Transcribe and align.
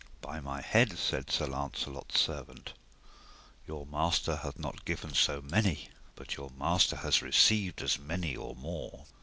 By 0.19 0.39
my 0.39 0.61
head, 0.61 0.97
said 0.97 1.29
Sir 1.29 1.45
Launcelot's 1.45 2.19
servant, 2.19 2.73
your 3.67 3.85
master 3.85 4.37
hath 4.37 4.57
not 4.57 4.83
given 4.83 5.13
so 5.13 5.43
many 5.43 5.89
but 6.15 6.37
your 6.37 6.49
master 6.57 6.95
has 6.95 7.21
received 7.21 7.83
as 7.83 7.99
many 7.99 8.35
or 8.35 8.55
more. 8.55 9.05